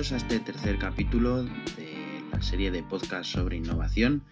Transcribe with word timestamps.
Bienvenidos 0.00 0.22
a 0.22 0.26
este 0.26 0.52
tercer 0.52 0.78
capítulo 0.78 1.42
de 1.44 2.24
la 2.32 2.40
serie 2.40 2.70
de 2.70 2.82
podcast 2.82 3.30
sobre 3.30 3.58
innovación 3.58 4.24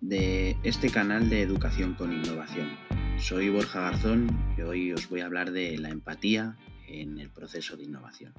de 0.00 0.56
este 0.62 0.88
canal 0.88 1.28
de 1.28 1.42
educación 1.42 1.92
con 1.92 2.14
innovación. 2.14 2.70
Soy 3.18 3.50
Borja 3.50 3.82
Garzón 3.82 4.54
y 4.56 4.62
hoy 4.62 4.90
os 4.90 5.10
voy 5.10 5.20
a 5.20 5.26
hablar 5.26 5.52
de 5.52 5.76
la 5.76 5.90
empatía 5.90 6.56
en 6.88 7.18
el 7.18 7.28
proceso 7.28 7.76
de 7.76 7.84
innovación. 7.84 8.32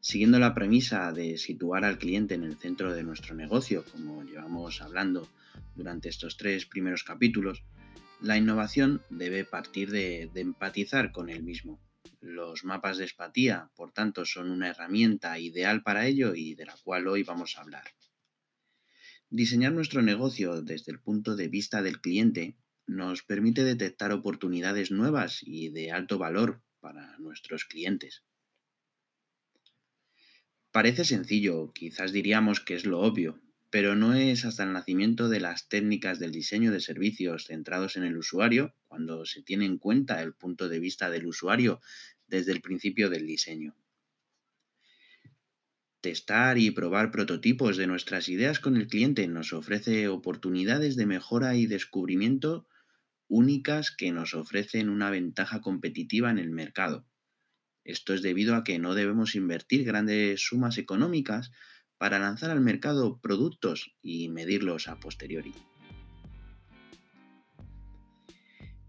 Siguiendo 0.00 0.38
la 0.38 0.54
premisa 0.54 1.12
de 1.12 1.36
situar 1.36 1.84
al 1.84 1.98
cliente 1.98 2.32
en 2.32 2.44
el 2.44 2.56
centro 2.56 2.94
de 2.94 3.02
nuestro 3.02 3.34
negocio, 3.34 3.84
como 3.92 4.24
llevamos 4.24 4.80
hablando 4.80 5.28
durante 5.74 6.08
estos 6.08 6.38
tres 6.38 6.64
primeros 6.64 7.04
capítulos, 7.04 7.62
la 8.22 8.38
innovación 8.38 9.02
debe 9.10 9.44
partir 9.44 9.90
de, 9.90 10.30
de 10.32 10.40
empatizar 10.40 11.12
con 11.12 11.28
él 11.28 11.42
mismo, 11.42 11.78
los 12.24 12.64
mapas 12.64 12.96
de 12.96 13.04
espatía, 13.04 13.70
por 13.76 13.92
tanto, 13.92 14.24
son 14.24 14.50
una 14.50 14.70
herramienta 14.70 15.38
ideal 15.38 15.82
para 15.82 16.06
ello 16.06 16.34
y 16.34 16.54
de 16.54 16.64
la 16.64 16.76
cual 16.82 17.06
hoy 17.06 17.22
vamos 17.22 17.56
a 17.56 17.60
hablar. 17.60 17.84
Diseñar 19.28 19.72
nuestro 19.72 20.00
negocio 20.00 20.62
desde 20.62 20.90
el 20.92 21.00
punto 21.00 21.36
de 21.36 21.48
vista 21.48 21.82
del 21.82 22.00
cliente 22.00 22.56
nos 22.86 23.22
permite 23.22 23.62
detectar 23.62 24.12
oportunidades 24.12 24.90
nuevas 24.90 25.40
y 25.42 25.68
de 25.68 25.92
alto 25.92 26.18
valor 26.18 26.62
para 26.80 27.18
nuestros 27.18 27.64
clientes. 27.64 28.24
Parece 30.70 31.04
sencillo, 31.04 31.72
quizás 31.72 32.12
diríamos 32.12 32.60
que 32.60 32.74
es 32.74 32.86
lo 32.86 33.00
obvio, 33.00 33.40
pero 33.74 33.96
no 33.96 34.14
es 34.14 34.44
hasta 34.44 34.62
el 34.62 34.72
nacimiento 34.72 35.28
de 35.28 35.40
las 35.40 35.68
técnicas 35.68 36.20
del 36.20 36.30
diseño 36.30 36.70
de 36.70 36.80
servicios 36.80 37.46
centrados 37.46 37.96
en 37.96 38.04
el 38.04 38.16
usuario, 38.16 38.72
cuando 38.86 39.26
se 39.26 39.42
tiene 39.42 39.64
en 39.64 39.78
cuenta 39.78 40.22
el 40.22 40.32
punto 40.32 40.68
de 40.68 40.78
vista 40.78 41.10
del 41.10 41.26
usuario 41.26 41.80
desde 42.26 42.52
el 42.52 42.60
principio 42.60 43.10
del 43.10 43.26
diseño. 43.26 43.74
Testar 46.00 46.58
y 46.58 46.70
probar 46.70 47.10
prototipos 47.10 47.76
de 47.76 47.86
nuestras 47.86 48.28
ideas 48.28 48.60
con 48.60 48.76
el 48.76 48.88
cliente 48.88 49.26
nos 49.26 49.52
ofrece 49.52 50.08
oportunidades 50.08 50.96
de 50.96 51.06
mejora 51.06 51.56
y 51.56 51.66
descubrimiento 51.66 52.68
únicas 53.26 53.90
que 53.90 54.12
nos 54.12 54.34
ofrecen 54.34 54.90
una 54.90 55.10
ventaja 55.10 55.60
competitiva 55.62 56.30
en 56.30 56.38
el 56.38 56.50
mercado. 56.50 57.06
Esto 57.84 58.14
es 58.14 58.22
debido 58.22 58.54
a 58.54 58.64
que 58.64 58.78
no 58.78 58.94
debemos 58.94 59.34
invertir 59.34 59.84
grandes 59.84 60.42
sumas 60.42 60.78
económicas 60.78 61.52
para 61.96 62.18
lanzar 62.18 62.50
al 62.50 62.60
mercado 62.60 63.18
productos 63.20 63.94
y 64.02 64.28
medirlos 64.28 64.88
a 64.88 65.00
posteriori. 65.00 65.54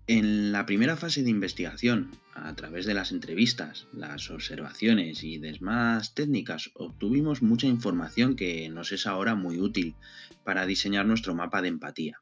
En 0.08 0.52
la 0.52 0.68
primera 0.68 0.98
fase 0.98 1.24
de 1.24 1.32
investigación, 1.32 2.12
a 2.36 2.56
través 2.56 2.86
de 2.86 2.94
las 2.94 3.12
entrevistas, 3.12 3.88
las 3.92 4.30
observaciones 4.30 5.24
y 5.24 5.40
demás 5.40 6.14
técnicas, 6.14 6.70
obtuvimos 6.76 7.42
mucha 7.42 7.66
información 7.66 8.36
que 8.36 8.70
nos 8.70 8.92
es 8.92 9.08
ahora 9.08 9.34
muy 9.34 9.60
útil 9.60 9.96
para 10.44 10.68
diseñar 10.68 11.08
nuestro 11.08 11.34
mapa 11.34 11.64
de 11.64 11.70
empatía. 11.70 12.22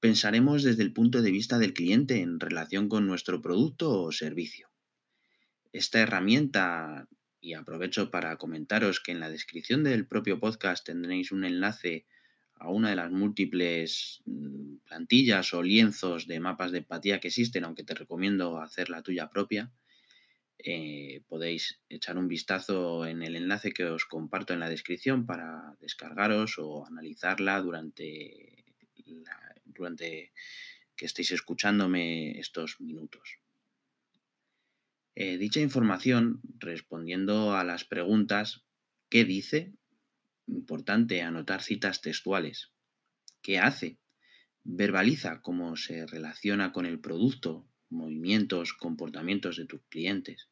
Pensaremos 0.00 0.62
desde 0.62 0.82
el 0.82 0.94
punto 0.94 1.20
de 1.20 1.30
vista 1.30 1.58
del 1.58 1.74
cliente 1.74 2.22
en 2.22 2.40
relación 2.40 2.88
con 2.88 3.06
nuestro 3.06 3.42
producto 3.42 4.00
o 4.00 4.10
servicio. 4.10 4.70
Esta 5.72 6.00
herramienta 6.00 7.06
y 7.38 7.52
aprovecho 7.52 8.10
para 8.10 8.38
comentaros 8.38 9.00
que 9.00 9.12
en 9.12 9.20
la 9.20 9.28
descripción 9.28 9.84
del 9.84 10.06
propio 10.06 10.40
podcast 10.40 10.86
tendréis 10.86 11.32
un 11.32 11.44
enlace 11.44 12.06
a 12.56 12.70
una 12.70 12.90
de 12.90 12.96
las 12.96 13.10
múltiples 13.10 14.22
mm, 14.26 14.76
plantillas 14.86 15.54
o 15.54 15.62
lienzos 15.62 16.26
de 16.26 16.40
mapas 16.40 16.72
de 16.72 16.78
empatía 16.78 17.20
que 17.20 17.28
existen, 17.28 17.64
aunque 17.64 17.84
te 17.84 17.94
recomiendo 17.94 18.60
hacer 18.60 18.90
la 18.90 19.02
tuya 19.02 19.28
propia. 19.28 19.72
Eh, 20.58 21.22
podéis 21.28 21.80
echar 21.88 22.16
un 22.16 22.28
vistazo 22.28 23.06
en 23.06 23.22
el 23.22 23.36
enlace 23.36 23.72
que 23.72 23.84
os 23.84 24.04
comparto 24.04 24.54
en 24.54 24.60
la 24.60 24.68
descripción 24.68 25.26
para 25.26 25.76
descargaros 25.80 26.58
o 26.58 26.86
analizarla 26.86 27.60
durante, 27.60 28.64
durante 29.64 30.32
que 30.96 31.06
estéis 31.06 31.32
escuchándome 31.32 32.38
estos 32.38 32.80
minutos. 32.80 33.40
Eh, 35.16 35.38
dicha 35.38 35.60
información, 35.60 36.40
respondiendo 36.58 37.54
a 37.54 37.62
las 37.62 37.84
preguntas 37.84 38.64
¿qué 39.14 39.24
dice? 39.24 39.72
Importante 40.46 41.22
anotar 41.22 41.62
citas 41.62 42.00
textuales. 42.00 42.70
¿Qué 43.42 43.58
hace? 43.58 43.98
Verbaliza 44.62 45.40
cómo 45.40 45.76
se 45.76 46.06
relaciona 46.06 46.72
con 46.72 46.86
el 46.86 47.00
producto, 47.00 47.66
movimientos, 47.88 48.72
comportamientos 48.74 49.56
de 49.56 49.66
tus 49.66 49.82
clientes. 49.88 50.48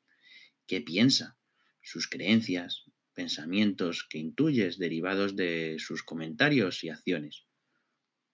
¿Qué 0.66 0.80
piensa? 0.80 1.36
Sus 1.82 2.08
creencias, 2.08 2.84
pensamientos 3.14 4.06
que 4.08 4.18
intuyes 4.18 4.78
derivados 4.78 5.36
de 5.36 5.76
sus 5.78 6.02
comentarios 6.02 6.84
y 6.84 6.88
acciones. 6.88 7.44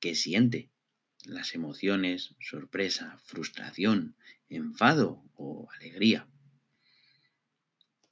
¿Qué 0.01 0.15
siente? 0.15 0.71
Las 1.25 1.55
emociones, 1.55 2.37
sorpresa, 2.41 3.19
frustración, 3.25 4.17
enfado 4.49 5.25
o 5.35 5.69
alegría. 5.73 6.29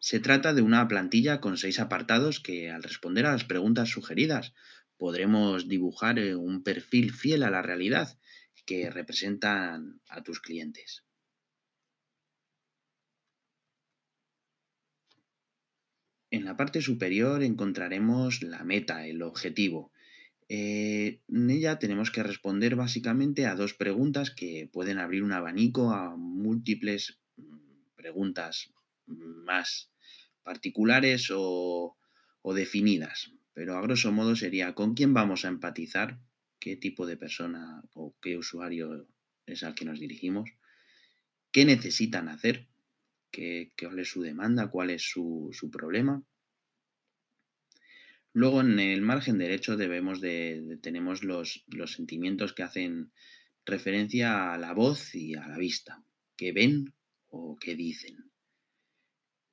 Se 0.09 0.21
trata 0.21 0.55
de 0.55 0.63
una 0.63 0.87
plantilla 0.87 1.41
con 1.41 1.59
seis 1.59 1.81
apartados 1.81 2.39
que 2.39 2.71
al 2.71 2.85
responder 2.85 3.27
a 3.27 3.33
las 3.33 3.43
preguntas 3.43 3.89
sugeridas 3.89 4.55
podremos 4.99 5.67
dibujar 5.67 6.21
eh, 6.21 6.37
un 6.37 6.63
perfil 6.63 7.13
fiel 7.13 7.43
a 7.43 7.51
la 7.51 7.61
realidad 7.61 8.17
que 8.67 8.89
representan 8.89 10.01
a 10.09 10.23
tus 10.23 10.39
clientes. 10.39 11.03
En 16.31 16.45
la 16.45 16.57
parte 16.57 16.83
superior 16.83 17.43
encontraremos 17.43 18.45
la 18.45 18.63
meta, 18.63 19.09
el 19.09 19.23
objetivo, 19.23 19.91
eh, 20.49 21.21
en 21.27 21.51
ella 21.51 21.81
tenemos 21.81 22.13
que 22.13 22.23
responder 22.23 22.77
básicamente 22.77 23.47
a 23.47 23.57
dos 23.57 23.75
preguntas 23.75 24.31
que 24.31 24.71
pueden 24.73 25.01
abrir 25.01 25.25
un 25.25 25.33
abanico 25.33 25.91
a 25.91 26.15
múltiples 26.17 27.19
mm, 27.39 27.97
preguntas 27.97 28.73
más 29.07 29.91
particulares 30.47 31.29
o, 31.35 31.99
definidas. 32.55 33.33
Pero 33.53 33.77
a 33.77 33.83
grosso 33.83 34.13
modo 34.13 34.37
sería 34.37 34.75
¿con 34.79 34.95
quién 34.95 35.13
vamos 35.13 35.45
a 35.45 35.49
empatizar? 35.49 36.21
¿Qué 36.61 36.77
tipo 36.77 37.05
de 37.05 37.17
persona 37.17 37.83
o 37.95 38.15
qué 38.23 38.39
usuario 38.39 39.09
es 39.45 39.65
al 39.65 39.75
que 39.75 39.85
nos 39.85 39.99
dirigimos? 39.99 40.49
¿Qué 41.51 41.65
necesitan 41.65 42.29
hacer? 42.29 42.69
¿Qué, 43.33 43.73
¿Cuál 43.77 43.99
es 43.99 44.09
su 44.09 44.23
demanda? 44.23 44.71
¿Cuál 44.71 44.91
es 44.91 45.03
su, 45.03 45.51
su 45.53 45.69
problema? 45.69 46.23
Luego 48.33 48.61
en 48.61 48.79
el 48.79 49.03
margen 49.03 49.39
derecho 49.39 49.77
debemos 49.77 50.21
de, 50.21 50.79
tenemos 50.81 51.25
los, 51.25 51.65
los, 51.67 51.95
sentimientos 51.95 52.53
que 52.53 52.63
hacen 52.63 53.11
referencia 53.65 54.53
a 54.53 54.59
la 54.59 54.73
voz 54.75 55.13
y 55.15 55.35
a 55.35 55.49
la 55.49 55.59
vista, 55.59 56.05
que 56.37 56.53
ven 56.53 56.95
o 57.29 57.57
que 57.57 57.75
dicen. 57.75 58.31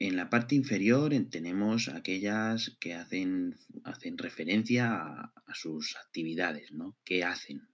En 0.08 0.18
la 0.18 0.30
parte 0.30 0.54
inferior 0.54 1.14
tenemos 1.32 1.88
aquellas 1.88 2.76
que 2.82 2.94
hacen, 2.94 3.56
hacen 3.86 4.18
referencia 4.18 4.98
a, 4.98 5.54
sus 5.54 5.96
actividades, 5.96 6.74
¿no? 6.74 6.98
¿Qué 7.06 7.24
hacen? 7.24 7.70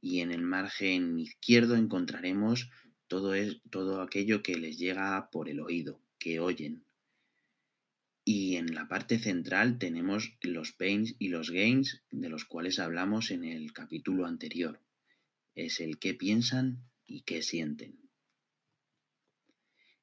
Y 0.00 0.20
en 0.20 0.30
el 0.30 0.40
margen 0.40 1.20
izquierdo 1.20 1.76
encontraremos 1.76 2.70
todo, 3.06 3.34
es, 3.34 3.60
todo 3.68 4.00
aquello 4.00 4.42
que 4.42 4.56
les 4.56 4.78
llega 4.78 5.28
por 5.30 5.50
el 5.50 5.60
oído, 5.60 6.00
que 6.18 6.40
oyen, 6.40 6.84
y 8.24 8.56
en 8.56 8.74
la 8.74 8.88
parte 8.88 9.18
central 9.18 9.78
tenemos 9.78 10.32
los 10.40 10.72
pains 10.72 11.16
y 11.18 11.28
los 11.28 11.50
gains 11.50 12.00
de 12.10 12.30
los 12.30 12.46
cuales 12.46 12.78
hablamos 12.78 13.30
en 13.30 13.44
el 13.44 13.74
capítulo 13.74 14.24
anterior. 14.24 14.80
Es 15.54 15.80
el 15.80 15.98
qué 15.98 16.14
piensan 16.14 16.78
y 17.06 17.20
qué 17.22 17.42
sienten. 17.42 18.09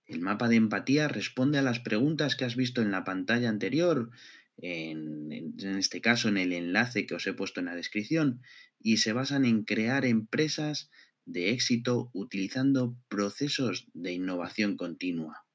El 0.08 0.22
mapa 0.22 0.48
de 0.48 0.56
empatía 0.56 1.10
responde 1.10 1.58
a 1.58 1.62
las 1.62 1.82
preguntas 1.82 2.38
que 2.38 2.46
has 2.46 2.56
visto 2.56 2.82
en 2.82 2.92
la 2.92 3.04
pantalla 3.04 3.50
anterior, 3.50 4.10
en, 4.56 5.54
este 5.78 6.00
caso 6.00 6.30
en 6.30 6.38
el 6.38 6.54
enlace 6.54 7.06
que 7.06 7.16
os 7.16 7.28
he 7.28 7.34
puesto 7.34 7.60
en 7.60 7.66
la 7.66 7.76
descripción, 7.76 8.42
y 8.80 8.98
se 8.98 9.12
basan 9.12 9.44
en 9.44 9.64
crear 9.64 10.06
empresas 10.06 10.90
de 11.26 11.52
éxito 11.52 12.10
utilizando 12.14 12.98
procesos 13.10 13.88
de 13.94 14.14
innovación 14.14 14.78
continua. 14.78 15.46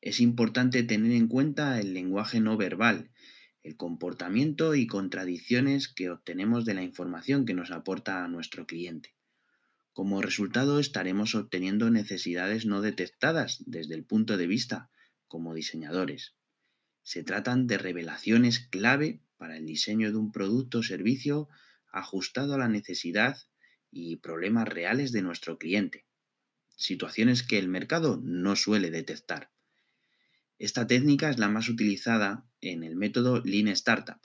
Es 0.00 0.20
importante 0.20 0.84
tener 0.84 1.10
en 1.10 1.26
cuenta 1.26 1.80
el 1.80 1.94
lenguaje 1.94 2.38
no 2.40 2.56
verbal, 2.56 3.10
el 3.64 3.76
comportamiento 3.76 4.76
y 4.76 4.86
contradicciones 4.86 5.88
que 5.88 6.10
obtenemos 6.10 6.64
de 6.64 6.74
la 6.74 6.84
información 6.84 7.44
que 7.44 7.54
nos 7.54 7.72
aporta 7.72 8.26
nuestro 8.28 8.66
cliente. 8.66 9.17
Como 9.98 10.22
resultado 10.22 10.78
estaremos 10.78 11.34
obteniendo 11.34 11.90
necesidades 11.90 12.66
no 12.66 12.82
detectadas 12.82 13.64
desde 13.66 13.96
el 13.96 14.04
punto 14.04 14.36
de 14.36 14.46
vista 14.46 14.92
como 15.26 15.54
diseñadores. 15.54 16.36
Se 17.02 17.24
tratan 17.24 17.66
de 17.66 17.78
revelaciones 17.78 18.60
clave 18.60 19.24
para 19.38 19.56
el 19.56 19.66
diseño 19.66 20.12
de 20.12 20.16
un 20.16 20.30
producto 20.30 20.78
o 20.78 20.82
servicio 20.84 21.48
ajustado 21.90 22.54
a 22.54 22.58
la 22.58 22.68
necesidad 22.68 23.38
y 23.90 24.18
problemas 24.18 24.68
reales 24.68 25.10
de 25.10 25.22
nuestro 25.22 25.58
cliente, 25.58 26.06
situaciones 26.76 27.42
que 27.42 27.58
el 27.58 27.66
mercado 27.66 28.20
no 28.22 28.54
suele 28.54 28.92
detectar. 28.92 29.50
Esta 30.60 30.86
técnica 30.86 31.28
es 31.28 31.40
la 31.40 31.48
más 31.48 31.68
utilizada 31.68 32.48
en 32.60 32.84
el 32.84 32.94
método 32.94 33.42
Lean 33.44 33.66
Startup, 33.66 34.20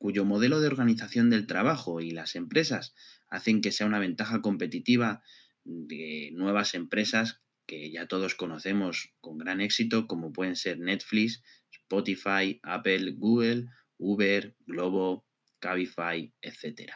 cuyo 0.00 0.24
modelo 0.24 0.60
de 0.60 0.66
organización 0.66 1.28
del 1.28 1.46
trabajo 1.46 2.00
y 2.00 2.10
las 2.10 2.34
empresas 2.34 2.94
hacen 3.28 3.60
que 3.60 3.70
sea 3.70 3.86
una 3.86 3.98
ventaja 3.98 4.40
competitiva 4.40 5.22
de 5.62 6.30
nuevas 6.32 6.74
empresas 6.74 7.42
que 7.66 7.90
ya 7.90 8.06
todos 8.06 8.34
conocemos 8.34 9.12
con 9.20 9.36
gran 9.36 9.60
éxito, 9.60 10.06
como 10.06 10.32
pueden 10.32 10.56
ser 10.56 10.78
Netflix, 10.78 11.42
Spotify, 11.70 12.58
Apple, 12.62 13.12
Google, 13.12 13.66
Uber, 13.98 14.56
Globo, 14.66 15.26
Cabify, 15.58 16.32
etc. 16.40 16.92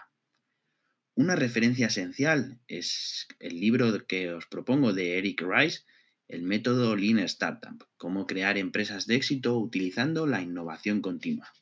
Una 1.14 1.36
referencia 1.36 1.88
esencial 1.88 2.58
es 2.68 3.28
el 3.38 3.60
libro 3.60 4.06
que 4.06 4.32
os 4.32 4.46
propongo 4.46 4.94
de 4.94 5.18
Eric 5.18 5.42
Rice, 5.42 5.80
El 6.26 6.42
método 6.42 6.96
Lean 6.96 7.18
Startup, 7.18 7.86
cómo 7.98 8.26
crear 8.26 8.56
empresas 8.56 9.06
de 9.06 9.16
éxito 9.16 9.58
utilizando 9.58 10.26
la 10.26 10.40
innovación 10.40 11.02
continua. 11.02 11.52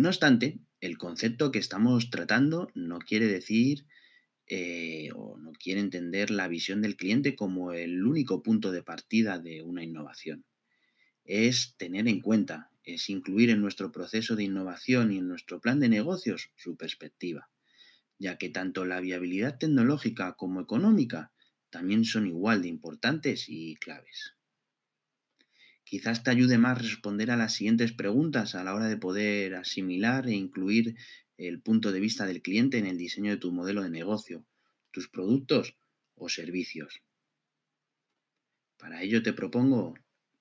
No 0.00 0.08
obstante, 0.08 0.58
el 0.80 0.96
concepto 0.96 1.52
que 1.52 1.58
estamos 1.58 2.08
tratando 2.08 2.70
no 2.74 3.00
quiere 3.00 3.26
decir 3.26 3.84
eh, 4.46 5.10
o 5.14 5.36
no 5.36 5.52
quiere 5.52 5.80
entender 5.80 6.30
la 6.30 6.48
visión 6.48 6.80
del 6.80 6.96
cliente 6.96 7.36
como 7.36 7.74
el 7.74 8.02
único 8.06 8.42
punto 8.42 8.72
de 8.72 8.82
partida 8.82 9.38
de 9.38 9.60
una 9.60 9.84
innovación. 9.84 10.46
Es 11.26 11.74
tener 11.76 12.08
en 12.08 12.22
cuenta, 12.22 12.70
es 12.82 13.10
incluir 13.10 13.50
en 13.50 13.60
nuestro 13.60 13.92
proceso 13.92 14.36
de 14.36 14.44
innovación 14.44 15.12
y 15.12 15.18
en 15.18 15.28
nuestro 15.28 15.60
plan 15.60 15.80
de 15.80 15.90
negocios 15.90 16.50
su 16.56 16.78
perspectiva, 16.78 17.50
ya 18.18 18.38
que 18.38 18.48
tanto 18.48 18.86
la 18.86 19.02
viabilidad 19.02 19.58
tecnológica 19.58 20.32
como 20.32 20.62
económica 20.62 21.30
también 21.68 22.06
son 22.06 22.26
igual 22.26 22.62
de 22.62 22.68
importantes 22.68 23.50
y 23.50 23.76
claves. 23.76 24.39
Quizás 25.84 26.22
te 26.22 26.30
ayude 26.30 26.58
más 26.58 26.80
responder 26.80 27.30
a 27.30 27.36
las 27.36 27.54
siguientes 27.54 27.92
preguntas 27.92 28.54
a 28.54 28.62
la 28.64 28.74
hora 28.74 28.86
de 28.86 28.96
poder 28.96 29.54
asimilar 29.54 30.28
e 30.28 30.34
incluir 30.34 30.96
el 31.36 31.60
punto 31.60 31.90
de 31.90 32.00
vista 32.00 32.26
del 32.26 32.42
cliente 32.42 32.78
en 32.78 32.86
el 32.86 32.98
diseño 32.98 33.30
de 33.30 33.38
tu 33.38 33.50
modelo 33.50 33.82
de 33.82 33.90
negocio, 33.90 34.46
tus 34.90 35.08
productos 35.08 35.76
o 36.14 36.28
servicios. 36.28 37.02
Para 38.76 39.02
ello 39.02 39.22
te 39.22 39.32
propongo 39.32 39.94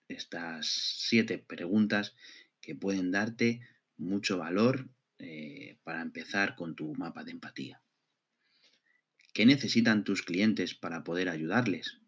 estas 0.08 0.68
siete 0.68 1.38
preguntas 1.40 2.16
que 2.62 2.76
pueden 2.76 3.12
darte 3.12 3.62
mucho 3.98 4.38
valor 4.38 4.90
eh, 5.20 5.78
para 5.84 6.02
empezar 6.02 6.56
con 6.56 6.76
tu 6.76 6.94
mapa 6.96 7.24
de 7.24 7.32
empatía. 7.32 7.82
¿Qué 9.34 9.46
necesitan 9.46 10.04
tus 10.04 10.22
clientes 10.22 10.74
para 10.74 11.04
poder 11.04 11.30
ayudarles? 11.30 12.00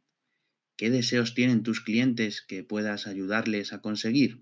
¿Qué 0.82 0.90
deseos 0.90 1.36
tienen 1.36 1.62
tus 1.62 1.80
clientes 1.80 2.42
que 2.42 2.64
puedas 2.64 3.06
ayudarles 3.06 3.72
a 3.72 3.82
conseguir? 3.82 4.42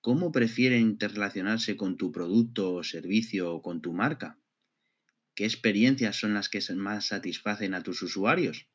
¿Cómo 0.00 0.32
prefieren 0.32 0.80
interrelacionarse 0.80 1.76
con 1.76 1.98
tu 1.98 2.12
producto 2.12 2.72
o 2.72 2.82
servicio 2.82 3.52
o 3.52 3.60
con 3.60 3.82
tu 3.82 3.92
marca? 3.92 4.40
¿Qué 5.34 5.44
experiencias 5.44 6.16
son 6.16 6.32
las 6.32 6.48
que 6.48 6.62
más 6.76 7.08
satisfacen 7.08 7.74
a 7.74 7.82
tus 7.82 8.00
usuarios? 8.00 8.70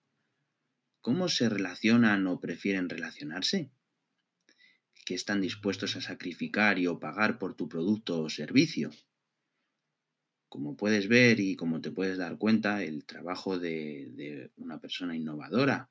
¿Cómo 1.01 1.27
se 1.27 1.49
relacionan 1.49 2.27
o 2.27 2.39
prefieren 2.39 2.87
relacionarse? 2.87 3.71
¿Qué 5.07 5.15
están 5.15 5.41
dispuestos 5.41 5.95
a 5.95 6.01
sacrificar 6.01 6.77
y 6.77 6.85
o 6.85 6.99
pagar 6.99 7.39
por 7.39 7.55
tu 7.55 7.67
producto 7.67 8.21
o 8.21 8.29
servicio? 8.29 8.91
Como 10.49 10.77
puedes 10.77 11.07
ver 11.07 11.39
y 11.39 11.55
como 11.55 11.81
te 11.81 11.89
puedes 11.89 12.19
dar 12.19 12.37
cuenta, 12.37 12.83
el 12.83 13.05
trabajo 13.05 13.57
de, 13.57 14.11
de 14.11 14.51
una 14.57 14.79
persona 14.79 15.15
innovadora 15.15 15.89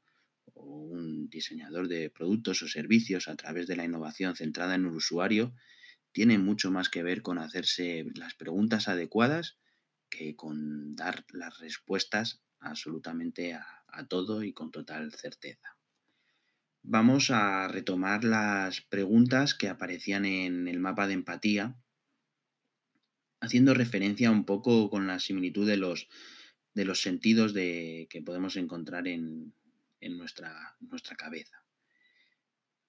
o 0.55 0.65
un 0.65 1.29
diseñador 1.29 1.89
de 1.89 2.11
productos 2.11 2.63
o 2.63 2.69
servicios 2.69 3.29
a 3.29 3.37
través 3.37 3.67
de 3.67 3.77
la 3.77 3.85
innovación 3.85 4.37
centrada 4.37 4.75
en 4.75 4.87
el 4.87 4.93
usuario 4.93 5.55
tiene 6.13 6.39
mucho 6.39 6.71
más 6.71 6.89
que 6.89 7.03
ver 7.03 7.23
con 7.23 7.39
hacerse 7.39 8.05
las 8.15 8.35
preguntas 8.35 8.89
adecuadas 8.89 9.59
que 10.11 10.37
con 10.37 10.95
dar 10.95 11.25
las 11.31 11.59
respuestas 11.59 12.43
absolutamente 12.61 13.55
a, 13.55 13.67
a 13.89 14.07
todo 14.07 14.43
y 14.43 14.53
con 14.53 14.71
total 14.71 15.13
certeza. 15.13 15.77
Vamos 16.83 17.31
a 17.31 17.69
retomar 17.69 18.25
las 18.25 18.81
preguntas 18.81 19.55
que 19.55 19.69
aparecían 19.69 20.25
en 20.25 20.67
el 20.67 20.81
mapa 20.81 21.07
de 21.07 21.15
empatía, 21.15 21.77
haciendo 23.41 23.75
referencia 23.75 24.31
un 24.31 24.45
poco 24.45 24.91
con 24.91 25.07
la 25.07 25.19
similitud 25.19 25.67
de 25.67 25.77
los, 25.77 26.09
de 26.75 26.85
los 26.85 27.01
sentidos 27.01 27.55
de, 27.55 28.09
que 28.11 28.23
podemos 28.23 28.57
encontrar 28.57 29.07
en, 29.07 29.55
en 30.03 30.19
nuestra, 30.19 30.77
nuestra 30.81 31.17
cabeza. 31.17 31.65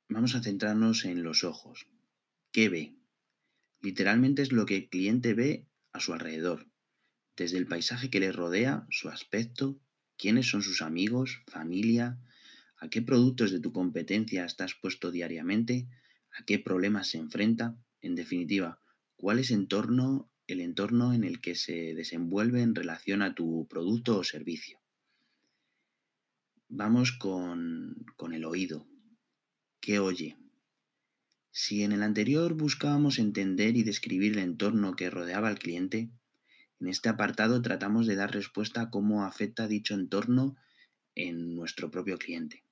Vamos 0.09 0.35
a 0.35 0.43
centrarnos 0.43 1.05
en 1.05 1.23
los 1.23 1.43
ojos. 1.43 1.87
¿Qué 2.51 2.69
ve? 2.69 2.95
Literalmente 3.81 4.41
es 4.41 4.51
lo 4.51 4.65
que 4.65 4.75
el 4.75 4.89
cliente 4.89 5.33
ve 5.33 5.65
a 5.91 5.99
su 5.99 6.13
alrededor, 6.13 6.67
desde 7.37 7.57
el 7.57 7.67
paisaje 7.67 8.09
que 8.09 8.19
le 8.19 8.31
rodea, 8.31 8.85
su 8.89 9.09
aspecto, 9.09 9.79
quiénes 10.17 10.47
son 10.47 10.61
sus 10.61 10.81
amigos, 10.81 11.41
familia, 11.47 12.19
a 12.77 12.89
qué 12.89 13.01
productos 13.01 13.51
de 13.51 13.59
tu 13.59 13.71
competencia 13.71 14.45
estás 14.45 14.71
expuesto 14.71 15.11
diariamente, 15.11 15.87
a 16.31 16.43
qué 16.45 16.59
problemas 16.59 17.07
se 17.07 17.17
enfrenta, 17.17 17.77
en 18.01 18.15
definitiva, 18.15 18.79
cuál 19.15 19.39
es 19.39 19.51
entorno, 19.51 20.29
el 20.47 20.59
entorno 20.59 21.13
en 21.13 21.23
el 21.23 21.39
que 21.39 21.55
se 21.55 21.93
desenvuelve 21.93 22.61
en 22.61 22.75
relación 22.75 23.21
a 23.21 23.35
tu 23.35 23.67
producto 23.69 24.17
o 24.17 24.23
servicio. 24.23 24.82
Vamos 26.75 27.11
con, 27.11 28.03
con 28.17 28.33
el 28.33 28.45
oído. 28.45 28.87
¿Qué 29.79 29.99
oye? 29.99 30.39
Si 31.51 31.83
en 31.83 31.91
el 31.91 32.01
anterior 32.01 32.55
buscábamos 32.55 33.19
entender 33.19 33.77
y 33.77 33.83
describir 33.83 34.31
el 34.31 34.39
entorno 34.39 34.95
que 34.95 35.11
rodeaba 35.11 35.49
al 35.49 35.59
cliente, 35.59 36.09
en 36.79 36.87
este 36.87 37.09
apartado 37.09 37.61
tratamos 37.61 38.07
de 38.07 38.15
dar 38.15 38.33
respuesta 38.33 38.81
a 38.81 38.89
cómo 38.89 39.23
afecta 39.23 39.67
dicho 39.67 39.93
entorno 39.93 40.55
en 41.13 41.53
nuestro 41.53 41.91
propio 41.91 42.17
cliente. 42.17 42.63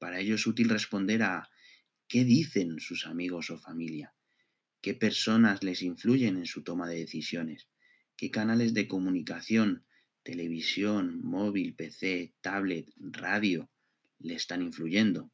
Para 0.00 0.18
ello 0.18 0.34
es 0.34 0.48
útil 0.48 0.68
responder 0.68 1.22
a 1.22 1.48
qué 2.08 2.24
dicen 2.24 2.80
sus 2.80 3.06
amigos 3.06 3.50
o 3.50 3.58
familia, 3.60 4.16
qué 4.80 4.94
personas 4.94 5.62
les 5.62 5.80
influyen 5.82 6.38
en 6.38 6.46
su 6.46 6.64
toma 6.64 6.88
de 6.88 6.96
decisiones, 6.96 7.68
qué 8.16 8.32
canales 8.32 8.74
de 8.74 8.88
comunicación 8.88 9.84
televisión, 10.24 11.20
móvil, 11.22 11.74
PC, 11.74 12.34
tablet, 12.40 12.90
radio 12.96 13.70
le 14.18 14.34
están 14.34 14.62
influyendo. 14.62 15.30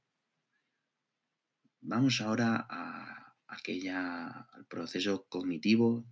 Vamos 1.81 2.21
ahora 2.21 2.67
a 2.69 3.37
aquella, 3.47 4.27
al 4.53 4.67
proceso 4.67 5.27
cognitivo, 5.29 6.07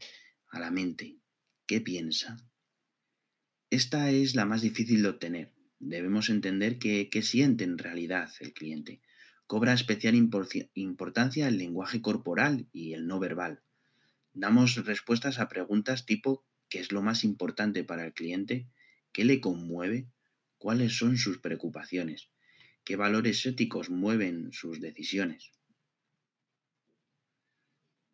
a 0.48 0.60
la 0.60 0.70
mente. 0.70 1.18
¿Qué 1.66 1.80
piensa? 1.80 2.38
Esta 3.68 4.10
es 4.10 4.34
la 4.34 4.46
más 4.46 4.62
difícil 4.62 5.02
de 5.02 5.08
obtener. 5.10 5.52
Debemos 5.80 6.30
entender 6.30 6.78
qué 6.78 7.22
siente 7.22 7.64
en 7.64 7.78
realidad 7.78 8.30
el 8.40 8.52
cliente. 8.52 9.02
Cobra 9.46 9.72
especial 9.72 10.14
importancia 10.14 11.48
el 11.48 11.58
lenguaje 11.58 12.00
corporal 12.00 12.68
y 12.72 12.92
el 12.92 13.06
no 13.06 13.18
verbal. 13.18 13.62
Damos 14.32 14.76
respuestas 14.84 15.38
a 15.38 15.48
preguntas 15.48 16.06
tipo 16.06 16.44
¿qué 16.68 16.80
es 16.80 16.92
lo 16.92 17.02
más 17.02 17.24
importante 17.24 17.84
para 17.84 18.04
el 18.04 18.12
cliente? 18.12 18.66
¿Qué 19.12 19.24
le 19.24 19.40
conmueve? 19.40 20.06
¿Cuáles 20.58 20.96
son 20.96 21.16
sus 21.16 21.38
preocupaciones? 21.38 22.30
¿Qué 22.84 22.96
valores 22.96 23.44
éticos 23.46 23.90
mueven 23.90 24.52
sus 24.52 24.80
decisiones? 24.80 25.52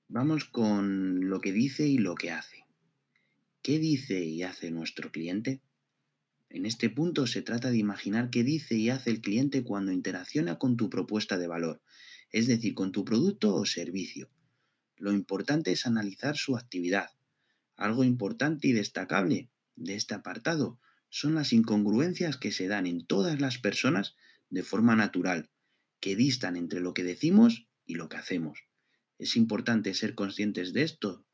Vamos 0.08 0.44
con 0.44 1.28
lo 1.28 1.40
que 1.40 1.52
dice 1.52 1.86
y 1.86 1.98
lo 1.98 2.14
que 2.14 2.30
hace. 2.30 2.64
¿Qué 3.62 3.78
dice 3.78 4.22
y 4.24 4.42
hace 4.42 4.70
nuestro 4.70 5.10
cliente? 5.10 5.62
En 6.50 6.66
este 6.66 6.90
punto 6.90 7.26
se 7.26 7.42
trata 7.42 7.70
de 7.70 7.78
imaginar 7.78 8.30
qué 8.30 8.44
dice 8.44 8.76
y 8.76 8.90
hace 8.90 9.10
el 9.10 9.20
cliente 9.20 9.64
cuando 9.64 9.90
interacciona 9.90 10.58
con 10.58 10.76
tu 10.76 10.90
propuesta 10.90 11.38
de 11.38 11.48
valor, 11.48 11.82
es 12.30 12.46
decir, 12.46 12.74
con 12.74 12.92
tu 12.92 13.04
producto 13.04 13.54
o 13.54 13.64
servicio. 13.64 14.30
Lo 14.96 15.12
importante 15.12 15.72
es 15.72 15.86
analizar 15.86 16.36
su 16.36 16.56
actividad. 16.56 17.08
Algo 17.76 18.04
importante 18.04 18.68
y 18.68 18.72
destacable 18.72 19.50
de 19.76 19.94
este 19.94 20.14
apartado 20.14 20.80
son 21.08 21.34
las 21.34 21.52
incongruencias 21.52 22.36
que 22.36 22.52
se 22.52 22.68
dan 22.68 22.86
en 22.86 23.06
todas 23.06 23.40
las 23.40 23.58
personas 23.58 24.16
de 24.50 24.62
forma 24.62 24.96
natural, 24.96 25.50
que 26.00 26.16
distan 26.16 26.56
entre 26.56 26.80
lo 26.80 26.94
que 26.94 27.04
decimos 27.04 27.66
y 27.84 27.94
lo 27.94 28.08
que 28.08 28.16
hacemos. 28.16 28.64
Es 29.18 29.36
importante 29.36 29.94
ser 29.94 30.14
conscientes 30.14 30.72
de 30.72 30.82
esto 30.82 31.26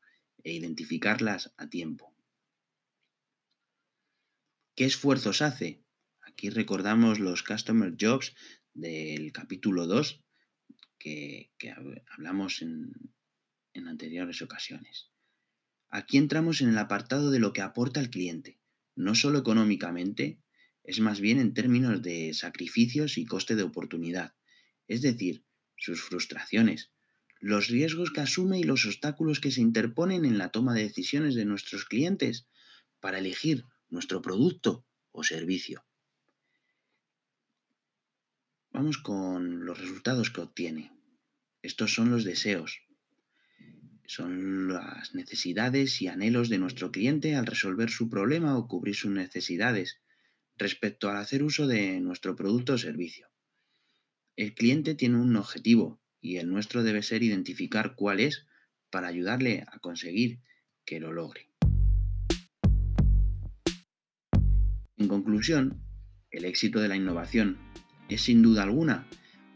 e 0.43 0.53
identificarlas 0.53 1.53
a 1.57 1.69
tiempo. 1.69 2.15
¿Qué 4.75 4.85
esfuerzos 4.85 5.41
hace? 5.41 5.83
Aquí 6.21 6.49
recordamos 6.49 7.19
los 7.19 7.43
Customer 7.43 7.95
Jobs 7.99 8.33
del 8.73 9.31
capítulo 9.31 9.85
2 9.85 10.23
que, 10.97 11.51
hablamos 12.09 12.61
en, 12.61 12.93
en 13.73 13.87
anteriores 13.87 14.41
ocasiones. 14.41 15.10
Aquí 15.91 16.17
entramos 16.17 16.61
en 16.61 16.69
el 16.69 16.77
apartado 16.77 17.31
de 17.31 17.39
lo 17.39 17.51
que 17.51 17.61
aporta 17.61 17.99
el 17.99 18.09
cliente, 18.09 18.57
no 18.95 19.13
solo 19.13 19.39
económicamente, 19.39 20.41
es 20.83 21.01
más 21.01 21.19
bien 21.19 21.37
en 21.37 21.53
términos 21.53 22.01
de 22.01 22.33
sacrificios 22.33 23.17
y 23.17 23.25
coste 23.25 23.55
de 23.55 23.63
oportunidad. 23.63 24.33
es 24.87 25.01
decir, 25.01 25.45
sus 25.77 26.01
frustraciones, 26.01 26.91
los 27.39 27.67
riesgos 27.67 28.11
que 28.11 28.21
asume 28.21 28.59
y 28.59 28.63
los 28.63 28.85
obstáculos 28.85 29.39
que 29.39 29.51
se 29.51 29.61
interponen 29.61 30.25
en 30.25 30.37
la 30.37 30.49
toma 30.49 30.73
de 30.73 30.83
decisiones 30.83 31.33
de 31.35 31.45
nuestros 31.45 31.85
clientes 31.85 32.47
para 32.99 33.19
elegir 33.19 33.65
nuestro 33.89 34.21
producto 34.21 34.85
o 35.11 35.23
servicio. 35.23 35.85
Vamos 38.71 38.97
con 38.97 39.65
los 39.65 39.79
resultados 39.79 40.29
que 40.29 40.41
obtiene. 40.41 40.91
Estos 41.61 41.93
son 41.93 42.11
los 42.11 42.23
deseos. 42.23 42.81
Son 44.13 44.67
las 44.67 45.15
necesidades 45.15 46.01
y 46.01 46.09
anhelos 46.09 46.49
de 46.49 46.57
nuestro 46.57 46.91
cliente 46.91 47.37
al 47.37 47.45
resolver 47.45 47.89
su 47.89 48.09
problema 48.09 48.57
o 48.57 48.67
cubrir 48.67 48.93
sus 48.93 49.09
necesidades 49.09 50.01
respecto 50.57 51.09
al 51.09 51.15
hacer 51.15 51.43
uso 51.43 51.65
de 51.65 52.01
nuestro 52.01 52.35
producto 52.35 52.73
o 52.73 52.77
servicio. 52.77 53.29
El 54.35 54.53
cliente 54.53 54.95
tiene 54.95 55.15
un 55.15 55.33
objetivo 55.37 56.01
y 56.19 56.35
el 56.39 56.49
nuestro 56.49 56.83
debe 56.83 57.03
ser 57.03 57.23
identificar 57.23 57.95
cuál 57.95 58.19
es 58.19 58.47
para 58.89 59.07
ayudarle 59.07 59.63
a 59.71 59.79
conseguir 59.79 60.41
que 60.83 60.99
lo 60.99 61.13
logre. 61.13 61.49
En 64.97 65.07
conclusión, 65.07 65.85
el 66.31 66.43
éxito 66.43 66.81
de 66.81 66.89
la 66.89 66.97
innovación 66.97 67.57
es 68.09 68.23
sin 68.23 68.41
duda 68.41 68.63
alguna 68.63 69.07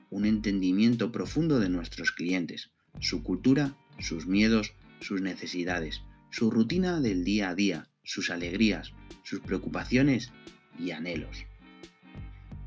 un 0.09 0.23
entendimiento 0.23 1.11
profundo 1.11 1.59
de 1.59 1.67
nuestros 1.67 2.13
clientes, 2.13 2.71
su 3.01 3.21
cultura, 3.21 3.75
sus 3.99 4.27
miedos, 4.27 4.73
sus 4.99 5.21
necesidades, 5.21 6.01
su 6.31 6.51
rutina 6.51 6.99
del 6.99 7.23
día 7.23 7.49
a 7.49 7.55
día, 7.55 7.87
sus 8.03 8.29
alegrías, 8.29 8.91
sus 9.23 9.39
preocupaciones 9.39 10.33
y 10.77 10.91
anhelos. 10.91 11.45